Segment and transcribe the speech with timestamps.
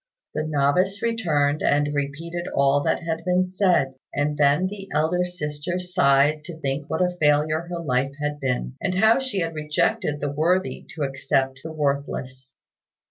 [0.33, 5.77] The novice returned and repeated all that had been said; and then the elder sister
[5.77, 10.19] sighed to think what a failure her life had been, and how she had rejected
[10.19, 12.55] the worthy to accept the worthless.